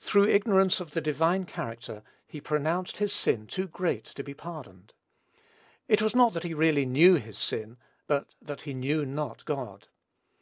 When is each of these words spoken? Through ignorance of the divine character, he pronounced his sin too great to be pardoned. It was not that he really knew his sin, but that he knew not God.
Through 0.00 0.28
ignorance 0.28 0.80
of 0.80 0.90
the 0.90 1.00
divine 1.00 1.46
character, 1.46 2.02
he 2.26 2.42
pronounced 2.42 2.98
his 2.98 3.10
sin 3.10 3.46
too 3.46 3.66
great 3.66 4.04
to 4.04 4.22
be 4.22 4.34
pardoned. 4.34 4.92
It 5.88 6.02
was 6.02 6.14
not 6.14 6.34
that 6.34 6.44
he 6.44 6.52
really 6.52 6.84
knew 6.84 7.14
his 7.14 7.38
sin, 7.38 7.78
but 8.06 8.34
that 8.42 8.60
he 8.68 8.74
knew 8.74 9.06
not 9.06 9.46
God. 9.46 9.88